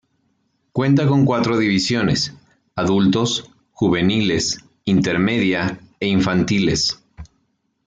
[0.71, 2.33] Cuenta con cuatro divisiones:
[2.75, 7.03] adultos, juveniles, intermedia e infantiles.